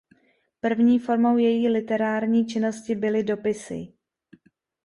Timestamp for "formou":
0.99-1.37